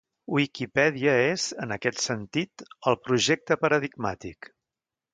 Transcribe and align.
Wikipedia 0.35 1.13
és, 1.25 1.45
en 1.67 1.77
aquest 1.77 2.01
sentit, 2.05 2.65
el 2.93 3.01
projecte 3.07 3.63
paradigmàtic. 3.67 4.55